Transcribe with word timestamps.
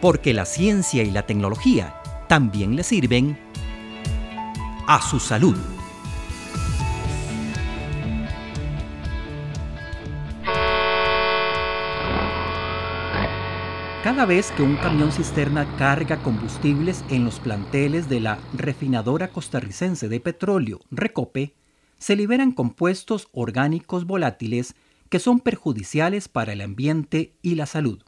porque 0.00 0.32
la 0.34 0.44
ciencia 0.44 1.02
y 1.02 1.10
la 1.10 1.26
tecnología 1.26 1.94
también 2.28 2.76
le 2.76 2.82
sirven 2.82 3.38
a 4.86 5.00
su 5.02 5.20
salud. 5.20 5.56
Cada 14.02 14.24
vez 14.24 14.50
que 14.52 14.62
un 14.62 14.76
camión 14.76 15.12
cisterna 15.12 15.76
carga 15.76 16.22
combustibles 16.22 17.04
en 17.10 17.24
los 17.24 17.38
planteles 17.38 18.08
de 18.08 18.20
la 18.20 18.38
refinadora 18.54 19.28
costarricense 19.28 20.08
de 20.08 20.20
petróleo, 20.20 20.80
Recope, 20.90 21.54
se 21.98 22.16
liberan 22.16 22.52
compuestos 22.52 23.28
orgánicos 23.32 24.06
volátiles 24.06 24.74
que 25.10 25.18
son 25.18 25.38
perjudiciales 25.40 26.28
para 26.28 26.54
el 26.54 26.62
ambiente 26.62 27.34
y 27.42 27.56
la 27.56 27.66
salud. 27.66 28.02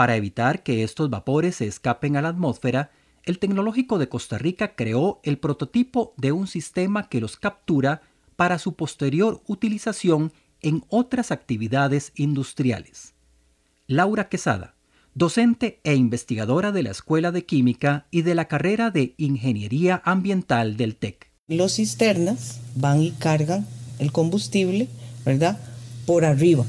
Para 0.00 0.16
evitar 0.16 0.62
que 0.62 0.82
estos 0.82 1.10
vapores 1.10 1.56
se 1.56 1.66
escapen 1.66 2.16
a 2.16 2.22
la 2.22 2.30
atmósfera, 2.30 2.90
el 3.22 3.38
Tecnológico 3.38 3.98
de 3.98 4.08
Costa 4.08 4.38
Rica 4.38 4.74
creó 4.74 5.20
el 5.24 5.36
prototipo 5.36 6.14
de 6.16 6.32
un 6.32 6.46
sistema 6.46 7.10
que 7.10 7.20
los 7.20 7.36
captura 7.36 8.00
para 8.34 8.58
su 8.58 8.76
posterior 8.76 9.42
utilización 9.46 10.32
en 10.62 10.84
otras 10.88 11.30
actividades 11.30 12.12
industriales. 12.14 13.12
Laura 13.88 14.30
Quesada, 14.30 14.74
docente 15.14 15.80
e 15.84 15.94
investigadora 15.96 16.72
de 16.72 16.82
la 16.82 16.92
Escuela 16.92 17.30
de 17.30 17.44
Química 17.44 18.06
y 18.10 18.22
de 18.22 18.34
la 18.34 18.48
carrera 18.48 18.90
de 18.90 19.12
Ingeniería 19.18 20.00
Ambiental 20.06 20.78
del 20.78 20.96
TEC. 20.96 21.30
Los 21.46 21.74
cisternas 21.74 22.62
van 22.74 23.02
y 23.02 23.10
cargan 23.10 23.66
el 23.98 24.12
combustible, 24.12 24.88
¿verdad? 25.26 25.60
Por 26.06 26.24
arriba. 26.24 26.64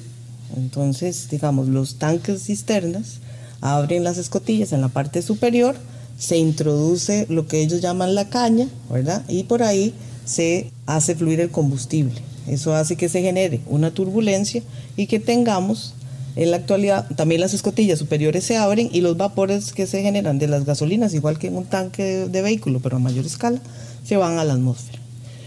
Entonces, 0.57 1.27
digamos, 1.29 1.67
los 1.67 1.95
tanques 1.95 2.43
cisternas 2.43 3.19
abren 3.61 4.03
las 4.03 4.17
escotillas 4.17 4.73
en 4.73 4.81
la 4.81 4.89
parte 4.89 5.21
superior, 5.21 5.75
se 6.17 6.37
introduce 6.37 7.25
lo 7.29 7.47
que 7.47 7.61
ellos 7.61 7.81
llaman 7.81 8.15
la 8.15 8.29
caña, 8.29 8.67
¿verdad? 8.89 9.23
Y 9.27 9.43
por 9.43 9.63
ahí 9.63 9.93
se 10.25 10.71
hace 10.85 11.15
fluir 11.15 11.39
el 11.39 11.51
combustible. 11.51 12.21
Eso 12.47 12.75
hace 12.75 12.95
que 12.95 13.09
se 13.09 13.21
genere 13.21 13.61
una 13.67 13.91
turbulencia 13.91 14.63
y 14.97 15.07
que 15.07 15.19
tengamos 15.19 15.93
en 16.35 16.51
la 16.51 16.57
actualidad 16.57 17.07
también 17.15 17.41
las 17.41 17.53
escotillas 17.53 17.99
superiores 17.99 18.45
se 18.45 18.55
abren 18.55 18.89
y 18.91 19.01
los 19.01 19.17
vapores 19.17 19.73
que 19.73 19.85
se 19.85 20.01
generan 20.01 20.39
de 20.39 20.47
las 20.47 20.63
gasolinas, 20.65 21.13
igual 21.13 21.37
que 21.37 21.47
en 21.47 21.57
un 21.57 21.65
tanque 21.65 22.27
de, 22.27 22.41
vehículo, 22.41 22.79
pero 22.79 22.97
a 22.97 22.99
mayor 22.99 23.25
escala, 23.25 23.59
se 24.05 24.15
van 24.15 24.37
a 24.39 24.45
la 24.45 24.53
atmósfera. 24.53 24.99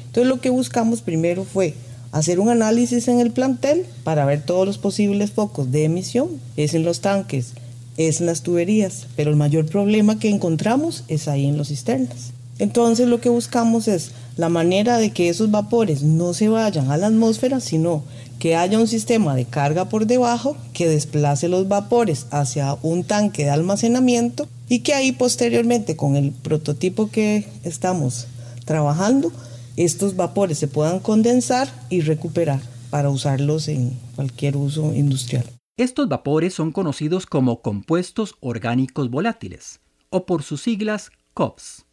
Entonces 0.06 0.28
lo 0.28 0.40
que 0.40 0.50
buscamos 0.50 1.00
primero 1.00 1.44
fue 1.44 1.74
hacer 2.14 2.38
un 2.38 2.48
análisis 2.48 3.08
en 3.08 3.18
el 3.18 3.32
plantel 3.32 3.86
para 4.04 4.24
ver 4.24 4.40
todos 4.40 4.64
los 4.64 4.78
posibles 4.78 5.32
focos 5.32 5.72
de 5.72 5.82
emisión. 5.82 6.28
Es 6.56 6.72
en 6.74 6.84
los 6.84 7.00
tanques, 7.00 7.54
es 7.96 8.20
en 8.20 8.26
las 8.26 8.42
tuberías, 8.42 9.08
pero 9.16 9.30
el 9.30 9.36
mayor 9.36 9.66
problema 9.66 10.16
que 10.20 10.30
encontramos 10.30 11.02
es 11.08 11.26
ahí 11.26 11.44
en 11.46 11.58
los 11.58 11.68
cisternas. 11.68 12.30
Entonces 12.60 13.08
lo 13.08 13.20
que 13.20 13.30
buscamos 13.30 13.88
es 13.88 14.12
la 14.36 14.48
manera 14.48 14.98
de 14.98 15.10
que 15.10 15.28
esos 15.28 15.50
vapores 15.50 16.02
no 16.02 16.34
se 16.34 16.48
vayan 16.48 16.92
a 16.92 16.96
la 16.96 17.08
atmósfera, 17.08 17.58
sino 17.58 18.04
que 18.38 18.54
haya 18.54 18.78
un 18.78 18.86
sistema 18.86 19.34
de 19.34 19.44
carga 19.44 19.86
por 19.86 20.06
debajo 20.06 20.56
que 20.72 20.88
desplace 20.88 21.48
los 21.48 21.66
vapores 21.66 22.26
hacia 22.30 22.76
un 22.82 23.02
tanque 23.02 23.42
de 23.42 23.50
almacenamiento 23.50 24.46
y 24.68 24.80
que 24.80 24.94
ahí 24.94 25.10
posteriormente 25.10 25.96
con 25.96 26.14
el 26.14 26.30
prototipo 26.30 27.10
que 27.10 27.48
estamos 27.64 28.28
trabajando, 28.64 29.32
estos 29.76 30.16
vapores 30.16 30.58
se 30.58 30.68
puedan 30.68 31.00
condensar 31.00 31.68
y 31.90 32.00
recuperar 32.00 32.60
para 32.90 33.10
usarlos 33.10 33.68
en 33.68 33.98
cualquier 34.14 34.56
uso 34.56 34.94
industrial. 34.94 35.44
Estos 35.76 36.08
vapores 36.08 36.54
son 36.54 36.70
conocidos 36.70 37.26
como 37.26 37.60
compuestos 37.60 38.36
orgánicos 38.40 39.10
volátiles, 39.10 39.80
o 40.10 40.26
por 40.26 40.44
sus 40.44 40.62
siglas 40.62 41.10
COPS. 41.34 41.86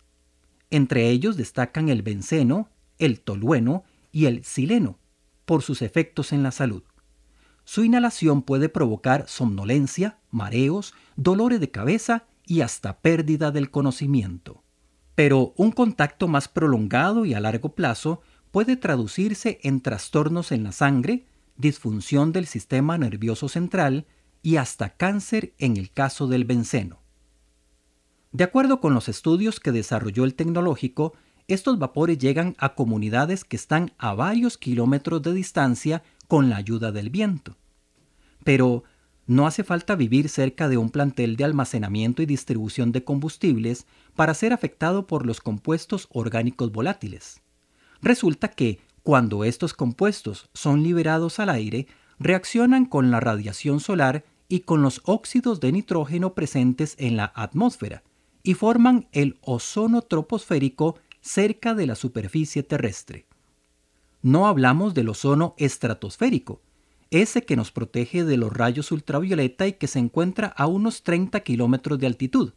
Entre 0.69 1.09
ellos 1.09 1.37
destacan 1.37 1.89
el 1.89 2.03
benceno, 2.03 2.69
el 2.99 3.19
tolueno 3.21 3.83
y 4.11 4.25
el 4.25 4.43
sileno, 4.43 4.99
por 5.45 5.63
sus 5.63 5.81
efectos 5.81 6.31
en 6.31 6.43
la 6.43 6.51
salud. 6.51 6.83
Su 7.63 7.83
inhalación 7.83 8.43
puede 8.43 8.69
provocar 8.69 9.25
somnolencia, 9.27 10.19
mareos, 10.29 10.93
dolores 11.15 11.59
de 11.59 11.71
cabeza 11.71 12.25
y 12.45 12.61
hasta 12.61 12.99
pérdida 12.99 13.49
del 13.51 13.71
conocimiento. 13.71 14.63
Pero 15.15 15.53
un 15.57 15.71
contacto 15.71 16.27
más 16.27 16.47
prolongado 16.47 17.25
y 17.25 17.33
a 17.33 17.39
largo 17.39 17.75
plazo 17.75 18.21
puede 18.51 18.75
traducirse 18.75 19.59
en 19.63 19.81
trastornos 19.81 20.51
en 20.51 20.63
la 20.63 20.71
sangre, 20.71 21.25
disfunción 21.57 22.31
del 22.31 22.45
sistema 22.47 22.97
nervioso 22.97 23.49
central 23.49 24.05
y 24.41 24.57
hasta 24.57 24.89
cáncer 24.95 25.53
en 25.57 25.77
el 25.77 25.91
caso 25.91 26.27
del 26.27 26.45
benceno. 26.45 26.99
De 28.31 28.43
acuerdo 28.43 28.79
con 28.79 28.93
los 28.93 29.09
estudios 29.09 29.59
que 29.59 29.71
desarrolló 29.71 30.23
el 30.23 30.35
tecnológico, 30.35 31.13
estos 31.47 31.79
vapores 31.79 32.17
llegan 32.17 32.55
a 32.59 32.75
comunidades 32.75 33.43
que 33.43 33.57
están 33.57 33.91
a 33.97 34.13
varios 34.13 34.57
kilómetros 34.57 35.21
de 35.21 35.33
distancia 35.33 36.03
con 36.27 36.49
la 36.49 36.55
ayuda 36.55 36.91
del 36.93 37.09
viento. 37.09 37.57
Pero 38.43 38.83
no 39.31 39.47
hace 39.47 39.63
falta 39.63 39.95
vivir 39.95 40.27
cerca 40.27 40.67
de 40.67 40.75
un 40.75 40.89
plantel 40.89 41.37
de 41.37 41.45
almacenamiento 41.45 42.21
y 42.21 42.25
distribución 42.25 42.91
de 42.91 43.05
combustibles 43.05 43.87
para 44.13 44.33
ser 44.33 44.51
afectado 44.51 45.07
por 45.07 45.25
los 45.25 45.39
compuestos 45.39 46.09
orgánicos 46.11 46.73
volátiles. 46.73 47.41
Resulta 48.01 48.49
que 48.49 48.81
cuando 49.03 49.45
estos 49.45 49.73
compuestos 49.73 50.49
son 50.53 50.83
liberados 50.83 51.39
al 51.39 51.49
aire, 51.49 51.87
reaccionan 52.19 52.83
con 52.83 53.09
la 53.09 53.21
radiación 53.21 53.79
solar 53.79 54.25
y 54.49 54.59
con 54.59 54.81
los 54.81 54.99
óxidos 55.05 55.61
de 55.61 55.71
nitrógeno 55.71 56.33
presentes 56.33 56.95
en 56.99 57.15
la 57.15 57.31
atmósfera 57.33 58.03
y 58.43 58.55
forman 58.55 59.07
el 59.13 59.37
ozono 59.39 60.01
troposférico 60.01 60.97
cerca 61.21 61.73
de 61.73 61.87
la 61.87 61.95
superficie 61.95 62.63
terrestre. 62.63 63.27
No 64.21 64.47
hablamos 64.47 64.93
del 64.93 65.07
ozono 65.07 65.55
estratosférico, 65.57 66.59
ese 67.11 67.43
que 67.43 67.57
nos 67.57 67.71
protege 67.71 68.23
de 68.23 68.37
los 68.37 68.51
rayos 68.51 68.91
ultravioleta 68.91 69.67
y 69.67 69.73
que 69.73 69.87
se 69.87 69.99
encuentra 69.99 70.47
a 70.47 70.65
unos 70.65 71.03
30 71.03 71.41
kilómetros 71.41 71.99
de 71.99 72.07
altitud, 72.07 72.53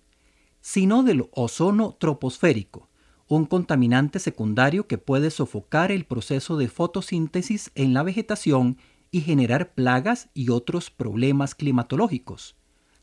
sino 0.60 1.02
del 1.02 1.28
ozono 1.32 1.94
troposférico, 1.94 2.88
un 3.26 3.46
contaminante 3.46 4.18
secundario 4.20 4.86
que 4.86 4.96
puede 4.96 5.30
sofocar 5.30 5.90
el 5.90 6.04
proceso 6.04 6.56
de 6.56 6.68
fotosíntesis 6.68 7.70
en 7.74 7.94
la 7.94 8.02
vegetación 8.02 8.78
y 9.10 9.20
generar 9.22 9.74
plagas 9.74 10.28
y 10.34 10.50
otros 10.50 10.90
problemas 10.90 11.54
climatológicos, 11.54 12.56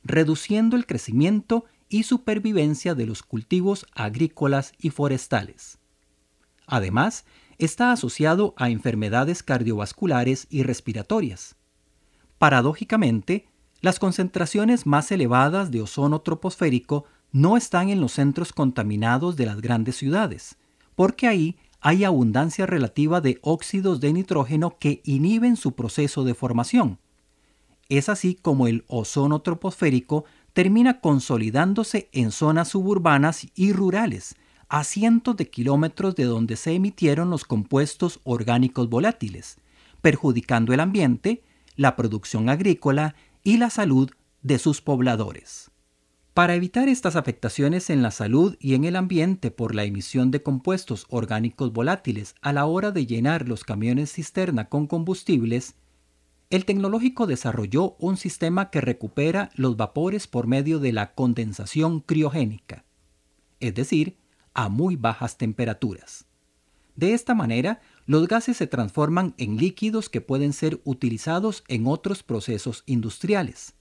reduciendo 0.04 0.78
el 0.78 0.86
crecimiento 0.86 1.66
y 1.90 2.04
supervivencia 2.04 2.96
de 2.96 3.06
los 3.06 3.24
cultivos 3.24 3.86
agrícolas 3.94 4.74
y 4.80 4.90
forestales. 4.90 5.78
Además, 6.66 7.26
está 7.66 7.92
asociado 7.92 8.56
a 8.58 8.70
enfermedades 8.70 9.44
cardiovasculares 9.44 10.48
y 10.50 10.64
respiratorias. 10.64 11.56
Paradójicamente, 12.40 13.48
las 13.82 14.00
concentraciones 14.00 14.88
más 14.88 15.12
elevadas 15.12 15.70
de 15.70 15.82
ozono 15.82 16.22
troposférico 16.22 17.06
no 17.32 17.58
están 17.58 17.90
en 17.90 18.02
los 18.02 18.14
centros 18.14 18.52
contaminados 18.52 19.36
de 19.36 19.46
las 19.46 19.62
grandes 19.62 19.96
ciudades, 19.96 20.58
porque 20.96 21.28
ahí 21.28 21.58
hay 21.80 22.04
abundancia 22.04 22.66
relativa 22.66 23.22
de 23.22 23.38
óxidos 23.42 24.00
de 24.00 24.14
nitrógeno 24.14 24.78
que 24.80 25.02
inhiben 25.04 25.56
su 25.56 25.74
proceso 25.74 26.24
de 26.24 26.34
formación. 26.34 27.00
Es 27.90 28.10
así 28.10 28.36
como 28.36 28.68
el 28.68 28.86
ozono 28.88 29.42
troposférico 29.42 30.26
termina 30.54 31.00
consolidándose 31.00 32.10
en 32.12 32.32
zonas 32.32 32.70
suburbanas 32.70 33.48
y 33.56 33.72
rurales, 33.72 34.36
a 34.72 34.86
cientos 34.86 35.36
de 35.36 35.50
kilómetros 35.50 36.16
de 36.16 36.24
donde 36.24 36.56
se 36.56 36.72
emitieron 36.72 37.30
los 37.30 37.44
compuestos 37.44 38.22
orgánicos 38.24 38.90
volátiles, 38.90 39.58
perjudicando 40.02 40.74
el 40.74 40.80
ambiente, 40.80 41.44
la 41.76 41.98
producción 41.98 42.48
agrícola 42.48 43.14
y 43.44 43.58
la 43.58 43.70
salud 43.70 44.10
de 44.42 44.60
sus 44.60 44.80
pobladores. 44.80 45.72
Para 46.34 46.56
evitar 46.56 46.88
estas 46.88 47.18
afectaciones 47.18 47.90
en 47.90 48.02
la 48.02 48.12
salud 48.12 48.56
y 48.62 48.76
en 48.76 48.86
el 48.86 48.96
ambiente 48.96 49.52
por 49.52 49.76
la 49.76 49.84
emisión 49.84 50.32
de 50.32 50.42
compuestos 50.42 51.06
orgánicos 51.10 51.74
volátiles 51.74 52.36
a 52.42 52.54
la 52.54 52.66
hora 52.66 52.92
de 52.92 53.06
llenar 53.06 53.50
los 53.50 53.66
camiones 53.66 54.14
cisterna 54.14 54.70
con 54.70 54.88
combustibles, 54.88 55.76
el 56.50 56.64
tecnológico 56.64 57.28
desarrolló 57.28 57.98
un 58.00 58.16
sistema 58.16 58.70
que 58.70 58.80
recupera 58.80 59.50
los 59.56 59.76
vapores 59.76 60.28
por 60.28 60.48
medio 60.48 60.80
de 60.80 60.94
la 60.94 61.14
condensación 61.14 62.00
criogénica, 62.00 62.86
es 63.60 63.76
decir, 63.76 64.21
a 64.54 64.70
muy 64.70 64.96
bajas 64.96 65.38
temperaturas. 65.38 66.26
De 66.96 67.14
esta 67.14 67.34
manera, 67.34 67.82
los 68.06 68.28
gases 68.28 68.58
se 68.58 68.68
transforman 68.68 69.34
en 69.38 69.58
líquidos 69.58 70.10
que 70.10 70.22
pueden 70.22 70.54
ser 70.54 70.82
utilizados 70.84 71.64
en 71.68 71.88
otros 71.88 72.24
procesos 72.24 72.84
industriales. 72.86 73.74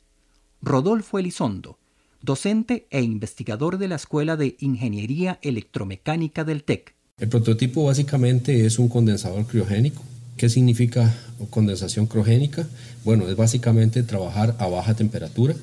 Rodolfo 0.63 1.19
Elizondo, 1.19 1.79
docente 2.23 2.87
e 2.91 3.03
investigador 3.03 3.79
de 3.79 3.89
la 3.89 3.97
Escuela 3.97 4.37
de 4.37 4.57
Ingeniería 4.61 5.39
Electromecánica 5.43 6.45
del 6.45 6.65
TEC. 6.65 6.95
El 7.19 7.29
prototipo 7.29 7.85
básicamente 7.85 8.65
es 8.65 8.79
un 8.79 8.89
condensador 8.89 9.47
criogénico 9.47 10.03
¿Qué 10.41 10.49
significa 10.49 11.15
condensación 11.51 12.07
criogénica? 12.07 12.67
Bueno, 13.05 13.29
es 13.29 13.37
básicamente 13.37 14.03
trabajar 14.03 14.57
a 14.59 14.69
baja 14.69 14.95
temperatura 14.95 15.55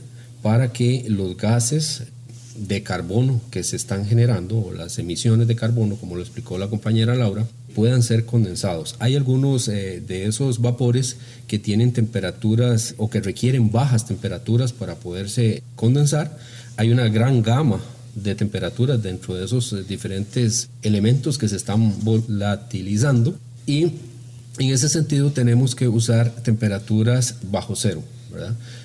para 0.44 0.72
que 0.72 1.04
los 1.08 1.36
gases 1.36 2.04
de 2.58 2.84
carbono 2.84 3.40
que 3.52 3.64
se 3.64 3.76
están 3.76 4.06
generando, 4.06 4.58
o 4.58 4.74
las 4.74 4.98
emisiones 5.00 5.48
de 5.48 5.56
carbono, 5.56 5.96
como 5.96 6.16
lo 6.16 6.22
explicó 6.22 6.58
la 6.58 6.68
compañera 6.68 7.16
Laura, 7.16 7.46
puedan 7.76 8.02
ser 8.02 8.26
condensados. 8.26 8.96
Hay 9.00 9.16
algunos 9.16 9.68
eh, 9.68 10.02
de 10.06 10.26
esos 10.26 10.60
vapores 10.60 11.18
que 11.48 11.60
tienen 11.60 11.94
temperaturas 11.94 12.96
o 12.98 13.10
que 13.10 13.22
requieren 13.22 13.72
bajas 13.72 14.08
temperaturas 14.08 14.74
para 14.74 14.96
poderse 14.96 15.62
condensar. 15.76 16.38
Hay 16.76 16.92
una 16.92 17.08
gran 17.08 17.44
gama 17.44 17.80
de 18.16 18.34
temperaturas 18.34 19.02
dentro 19.04 19.36
de 19.36 19.46
esos 19.46 19.72
eh, 19.74 19.84
diferentes 19.88 20.70
elementos 20.82 21.38
que 21.38 21.48
se 21.48 21.56
están 21.56 22.04
volatilizando 22.04 23.38
y 23.68 23.92
en 24.58 24.74
ese 24.74 24.90
sentido 24.90 25.32
tenemos 25.32 25.76
que 25.76 25.88
usar 25.88 26.32
temperaturas 26.32 27.36
bajo 27.52 27.76
cero. 27.76 28.04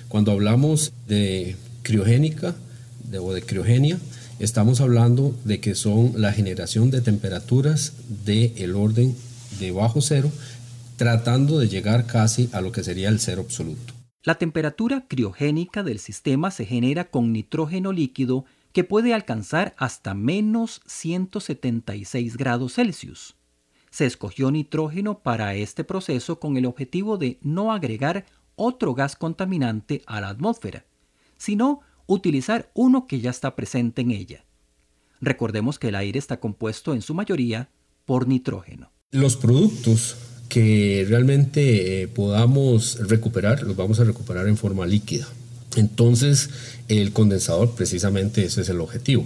Cuando 0.07 0.31
hablamos 0.31 0.93
de 1.07 1.55
criogénica, 1.81 2.55
de, 3.13 3.19
o 3.19 3.33
de 3.33 3.43
criogenia, 3.43 3.97
estamos 4.39 4.81
hablando 4.81 5.33
de 5.45 5.59
que 5.59 5.75
son 5.75 6.13
la 6.17 6.33
generación 6.33 6.91
de 6.91 7.01
temperaturas 7.01 7.93
del 8.25 8.51
el 8.57 8.75
orden 8.75 9.15
de 9.59 9.71
bajo 9.71 10.01
cero, 10.01 10.31
tratando 10.97 11.59
de 11.59 11.69
llegar 11.69 12.05
casi 12.07 12.49
a 12.51 12.61
lo 12.61 12.71
que 12.71 12.83
sería 12.83 13.09
el 13.09 13.19
cero 13.19 13.43
absoluto. 13.45 13.93
La 14.23 14.35
temperatura 14.35 15.05
criogénica 15.07 15.83
del 15.83 15.99
sistema 15.99 16.49
se 16.49 16.65
genera 16.65 17.05
con 17.05 17.31
nitrógeno 17.33 17.91
líquido 17.91 18.45
que 18.71 18.83
puede 18.83 19.13
alcanzar 19.13 19.75
hasta 19.77 20.13
menos 20.13 20.81
176 20.87 22.37
grados 22.37 22.73
Celsius. 22.73 23.35
Se 23.91 24.05
escogió 24.05 24.49
nitrógeno 24.49 25.19
para 25.19 25.53
este 25.53 25.83
proceso 25.83 26.39
con 26.39 26.57
el 26.57 26.65
objetivo 26.65 27.17
de 27.17 27.37
no 27.41 27.71
agregar 27.71 28.25
otro 28.55 28.95
gas 28.95 29.15
contaminante 29.15 30.01
a 30.07 30.21
la 30.21 30.29
atmósfera, 30.29 30.85
sino 31.37 31.81
utilizar 32.07 32.71
uno 32.73 33.07
que 33.07 33.19
ya 33.19 33.29
está 33.29 33.55
presente 33.55 34.01
en 34.01 34.11
ella. 34.11 34.45
Recordemos 35.21 35.79
que 35.79 35.89
el 35.89 35.95
aire 35.95 36.19
está 36.19 36.39
compuesto 36.39 36.93
en 36.93 37.01
su 37.01 37.13
mayoría 37.13 37.69
por 38.05 38.27
nitrógeno. 38.27 38.91
Los 39.11 39.37
productos 39.37 40.17
que 40.49 41.05
realmente 41.07 42.01
eh, 42.01 42.07
podamos 42.07 42.97
recuperar, 43.07 43.63
los 43.63 43.75
vamos 43.75 43.99
a 43.99 44.03
recuperar 44.03 44.47
en 44.47 44.57
forma 44.57 44.85
líquida. 44.85 45.27
Entonces, 45.75 46.49
el 46.87 47.13
condensador, 47.13 47.71
precisamente 47.71 48.45
ese 48.45 48.61
es 48.61 48.69
el 48.69 48.81
objetivo, 48.81 49.25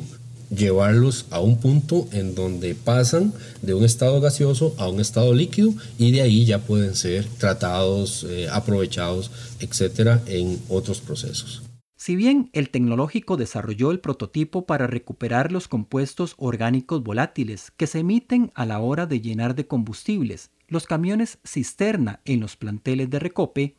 llevarlos 0.55 1.25
a 1.29 1.41
un 1.41 1.59
punto 1.59 2.07
en 2.13 2.35
donde 2.35 2.75
pasan 2.75 3.33
de 3.61 3.73
un 3.73 3.83
estado 3.83 4.21
gaseoso 4.21 4.73
a 4.77 4.87
un 4.87 5.01
estado 5.01 5.33
líquido 5.33 5.73
y 5.97 6.11
de 6.11 6.21
ahí 6.21 6.45
ya 6.45 6.59
pueden 6.59 6.95
ser 6.95 7.25
tratados, 7.37 8.25
eh, 8.29 8.47
aprovechados, 8.49 9.31
etcétera, 9.59 10.21
en 10.27 10.59
otros 10.69 11.01
procesos. 11.01 11.66
Si 11.97 12.15
bien 12.15 12.51
el 12.53 12.69
tecnológico 12.69 13.37
desarrolló 13.37 13.89
el 13.89 13.99
prototipo 13.99 14.67
para 14.67 14.85
recuperar 14.85 15.51
los 15.51 15.67
compuestos 15.67 16.35
orgánicos 16.37 17.01
volátiles 17.03 17.71
que 17.71 17.87
se 17.87 17.99
emiten 17.99 18.51
a 18.53 18.67
la 18.67 18.79
hora 18.79 19.07
de 19.07 19.19
llenar 19.19 19.55
de 19.55 19.65
combustibles 19.65 20.51
los 20.67 20.85
camiones 20.85 21.39
cisterna 21.43 22.21
en 22.25 22.39
los 22.39 22.55
planteles 22.55 23.09
de 23.09 23.17
recope, 23.17 23.75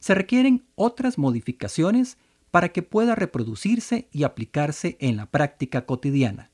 se 0.00 0.14
requieren 0.14 0.64
otras 0.74 1.16
modificaciones 1.16 2.18
para 2.50 2.70
que 2.70 2.82
pueda 2.82 3.14
reproducirse 3.14 4.08
y 4.10 4.24
aplicarse 4.24 4.96
en 5.00 5.16
la 5.16 5.26
práctica 5.26 5.86
cotidiana. 5.86 6.50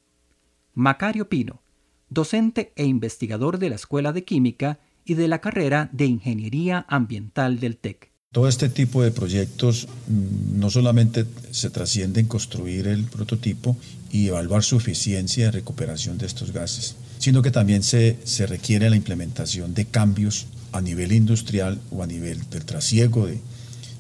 Macario 0.75 1.31
Pino, 1.31 1.63
docente 2.11 2.73
e 2.77 2.85
investigador 2.85 3.59
de 3.59 3.71
la 3.71 3.77
Escuela 3.77 4.13
de 4.13 4.25
Química 4.25 4.81
y 5.05 5.15
de 5.15 5.29
la 5.29 5.41
carrera 5.41 5.89
de 5.93 6.07
Ingeniería 6.07 6.85
Ambiental 6.89 7.59
del 7.59 7.79
TEC. 7.79 8.10
Todo 8.33 8.47
este 8.47 8.69
tipo 8.69 9.03
de 9.03 9.11
proyectos 9.11 9.89
mm, 10.07 10.61
no 10.61 10.71
solamente 10.71 11.27
se 11.51 11.69
trasciende 11.69 12.21
en 12.21 12.29
construir 12.29 12.87
el 12.87 13.03
prototipo 13.07 13.77
y 14.13 14.29
evaluar 14.29 14.63
su 14.63 14.77
eficiencia 14.77 15.47
de 15.47 15.51
recuperación 15.51 16.17
de 16.17 16.27
estos 16.27 16.53
gases, 16.53 16.95
sino 17.19 17.43
que 17.43 17.51
también 17.51 17.83
se, 17.83 18.19
se 18.23 18.47
requiere 18.47 18.89
la 18.89 18.95
implementación 18.95 19.75
de 19.75 19.87
cambios 19.87 20.47
a 20.71 20.81
nivel 20.81 21.11
industrial 21.11 21.81
o 21.91 22.05
a 22.05 22.07
nivel 22.07 22.49
del 22.51 22.65
trasiego 22.65 23.27
de, 23.27 23.41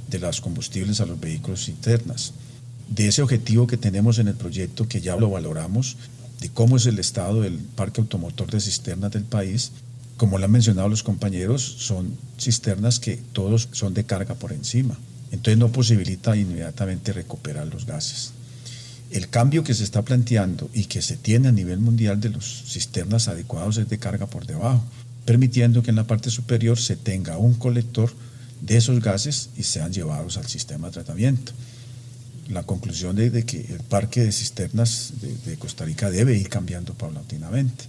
de 0.08 0.18
los 0.20 0.40
combustibles 0.40 1.00
a 1.00 1.06
los 1.06 1.18
vehículos 1.18 1.68
internas. 1.68 2.32
De 2.88 3.08
ese 3.08 3.22
objetivo 3.22 3.66
que 3.66 3.78
tenemos 3.78 4.20
en 4.20 4.28
el 4.28 4.34
proyecto, 4.36 4.86
que 4.86 5.00
ya 5.00 5.16
lo 5.16 5.30
valoramos, 5.30 5.96
de 6.40 6.50
cómo 6.50 6.76
es 6.76 6.86
el 6.86 7.00
estado 7.00 7.40
del 7.40 7.58
parque 7.58 8.00
automotor 8.00 8.48
de 8.48 8.60
cisternas 8.60 9.10
del 9.10 9.24
país, 9.24 9.72
como 10.20 10.36
lo 10.36 10.44
han 10.44 10.50
mencionado 10.50 10.86
los 10.90 11.02
compañeros, 11.02 11.62
son 11.78 12.14
cisternas 12.38 13.00
que 13.00 13.16
todos 13.32 13.70
son 13.72 13.94
de 13.94 14.04
carga 14.04 14.34
por 14.34 14.52
encima. 14.52 14.98
Entonces 15.32 15.56
no 15.56 15.72
posibilita 15.72 16.36
inmediatamente 16.36 17.14
recuperar 17.14 17.66
los 17.68 17.86
gases. 17.86 18.32
El 19.10 19.30
cambio 19.30 19.64
que 19.64 19.72
se 19.72 19.82
está 19.82 20.02
planteando 20.02 20.68
y 20.74 20.84
que 20.84 21.00
se 21.00 21.16
tiene 21.16 21.48
a 21.48 21.52
nivel 21.52 21.80
mundial 21.80 22.20
de 22.20 22.28
los 22.28 22.64
cisternas 22.66 23.28
adecuados 23.28 23.78
es 23.78 23.88
de 23.88 23.96
carga 23.96 24.26
por 24.26 24.44
debajo, 24.44 24.84
permitiendo 25.24 25.82
que 25.82 25.88
en 25.88 25.96
la 25.96 26.06
parte 26.06 26.28
superior 26.28 26.78
se 26.78 26.96
tenga 26.96 27.38
un 27.38 27.54
colector 27.54 28.12
de 28.60 28.76
esos 28.76 29.00
gases 29.00 29.48
y 29.56 29.62
sean 29.62 29.90
llevados 29.90 30.36
al 30.36 30.46
sistema 30.48 30.88
de 30.88 30.92
tratamiento. 30.92 31.52
La 32.50 32.64
conclusión 32.64 33.18
es 33.20 33.32
de 33.32 33.46
que 33.46 33.58
el 33.58 33.80
parque 33.88 34.22
de 34.22 34.32
cisternas 34.32 35.14
de, 35.22 35.34
de 35.50 35.56
Costa 35.56 35.86
Rica 35.86 36.10
debe 36.10 36.36
ir 36.36 36.50
cambiando 36.50 36.92
paulatinamente. 36.92 37.84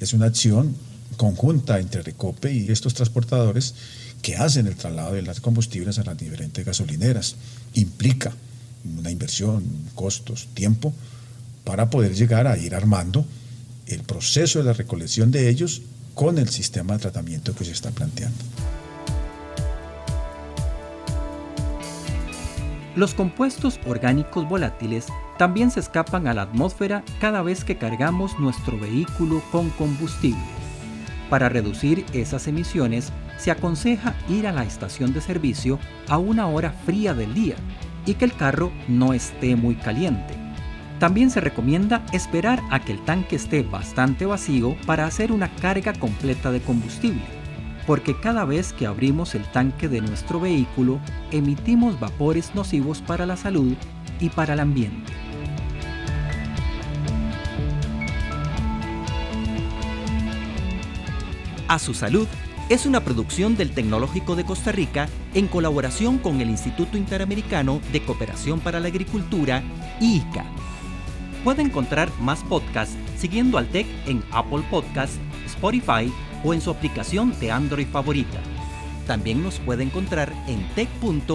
Es 0.00 0.14
una 0.14 0.24
acción 0.24 0.74
conjunta 1.16 1.78
entre 1.78 2.02
Recope 2.02 2.52
y 2.52 2.70
estos 2.70 2.94
transportadores 2.94 3.74
que 4.22 4.36
hacen 4.36 4.66
el 4.66 4.76
traslado 4.76 5.14
de 5.14 5.22
las 5.22 5.40
combustibles 5.40 5.98
a 5.98 6.04
las 6.04 6.18
diferentes 6.18 6.64
gasolineras. 6.64 7.36
Implica 7.74 8.32
una 8.98 9.10
inversión, 9.10 9.64
costos, 9.94 10.48
tiempo, 10.54 10.92
para 11.64 11.90
poder 11.90 12.14
llegar 12.14 12.46
a 12.46 12.56
ir 12.56 12.74
armando 12.74 13.24
el 13.86 14.00
proceso 14.02 14.58
de 14.58 14.64
la 14.66 14.72
recolección 14.72 15.30
de 15.30 15.48
ellos 15.48 15.82
con 16.14 16.38
el 16.38 16.48
sistema 16.48 16.94
de 16.94 17.00
tratamiento 17.00 17.54
que 17.54 17.64
se 17.64 17.72
está 17.72 17.90
planteando. 17.90 18.44
Los 22.96 23.14
compuestos 23.14 23.78
orgánicos 23.86 24.48
volátiles 24.48 25.06
también 25.38 25.70
se 25.70 25.78
escapan 25.78 26.26
a 26.26 26.34
la 26.34 26.42
atmósfera 26.42 27.04
cada 27.20 27.42
vez 27.42 27.62
que 27.62 27.78
cargamos 27.78 28.38
nuestro 28.40 28.76
vehículo 28.78 29.40
con 29.52 29.70
combustible. 29.70 30.57
Para 31.30 31.48
reducir 31.48 32.06
esas 32.12 32.46
emisiones, 32.48 33.12
se 33.36 33.50
aconseja 33.50 34.14
ir 34.28 34.46
a 34.46 34.52
la 34.52 34.64
estación 34.64 35.12
de 35.12 35.20
servicio 35.20 35.78
a 36.08 36.18
una 36.18 36.46
hora 36.46 36.72
fría 36.72 37.14
del 37.14 37.34
día 37.34 37.56
y 38.06 38.14
que 38.14 38.24
el 38.24 38.32
carro 38.34 38.72
no 38.88 39.12
esté 39.12 39.54
muy 39.54 39.74
caliente. 39.74 40.34
También 40.98 41.30
se 41.30 41.40
recomienda 41.40 42.04
esperar 42.12 42.60
a 42.70 42.80
que 42.80 42.92
el 42.92 43.04
tanque 43.04 43.36
esté 43.36 43.62
bastante 43.62 44.26
vacío 44.26 44.76
para 44.86 45.06
hacer 45.06 45.30
una 45.30 45.54
carga 45.56 45.92
completa 45.92 46.50
de 46.50 46.60
combustible, 46.60 47.22
porque 47.86 48.18
cada 48.18 48.44
vez 48.44 48.72
que 48.72 48.86
abrimos 48.86 49.34
el 49.34 49.44
tanque 49.52 49.88
de 49.88 50.00
nuestro 50.00 50.40
vehículo 50.40 50.98
emitimos 51.30 52.00
vapores 52.00 52.54
nocivos 52.54 53.00
para 53.02 53.26
la 53.26 53.36
salud 53.36 53.74
y 54.18 54.30
para 54.30 54.54
el 54.54 54.60
ambiente. 54.60 55.12
A 61.68 61.78
su 61.78 61.92
salud 61.92 62.26
es 62.70 62.86
una 62.86 63.04
producción 63.04 63.54
del 63.56 63.72
Tecnológico 63.72 64.36
de 64.36 64.44
Costa 64.44 64.72
Rica 64.72 65.06
en 65.34 65.46
colaboración 65.46 66.16
con 66.16 66.40
el 66.40 66.48
Instituto 66.48 66.96
Interamericano 66.96 67.82
de 67.92 68.02
Cooperación 68.02 68.60
para 68.60 68.80
la 68.80 68.88
Agricultura, 68.88 69.62
IICA. 70.00 70.46
Puede 71.44 71.60
encontrar 71.62 72.10
más 72.20 72.42
podcasts 72.42 72.96
siguiendo 73.18 73.58
al 73.58 73.68
TEC 73.68 73.86
en 74.06 74.24
Apple 74.32 74.62
Podcasts, 74.70 75.18
Spotify 75.46 76.10
o 76.42 76.54
en 76.54 76.62
su 76.62 76.70
aplicación 76.70 77.38
de 77.38 77.50
Android 77.52 77.86
favorita. 77.86 78.40
También 79.06 79.42
nos 79.42 79.58
puede 79.60 79.84
encontrar 79.84 80.32
en 80.46 80.66
tech.ac.cr. 80.74 81.28